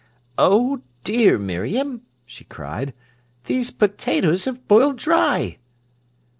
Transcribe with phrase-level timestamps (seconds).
[0.39, 2.95] "Oh dear, Miriam," she cried,
[3.45, 5.59] "these potatoes have boiled dry!"